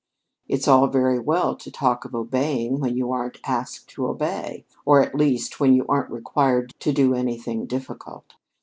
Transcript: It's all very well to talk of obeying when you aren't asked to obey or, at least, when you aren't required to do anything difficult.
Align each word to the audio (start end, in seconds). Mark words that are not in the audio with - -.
It's 0.47 0.67
all 0.67 0.87
very 0.87 1.19
well 1.19 1.55
to 1.57 1.69
talk 1.69 2.05
of 2.05 2.15
obeying 2.15 2.79
when 2.79 2.97
you 2.97 3.11
aren't 3.11 3.37
asked 3.45 3.87
to 3.89 4.07
obey 4.07 4.65
or, 4.83 4.99
at 4.99 5.13
least, 5.13 5.59
when 5.59 5.73
you 5.73 5.85
aren't 5.87 6.09
required 6.09 6.73
to 6.79 6.91
do 6.91 7.13
anything 7.13 7.67
difficult. 7.67 8.33